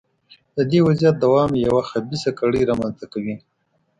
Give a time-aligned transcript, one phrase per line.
[0.55, 3.35] د دې وضعیت دوام یوه خبیثه کړۍ رامنځته کوي.